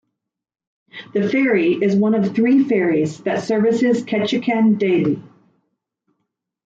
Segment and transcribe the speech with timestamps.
[1.13, 5.21] The ferry is one of three ferries that services Ketchikan daily.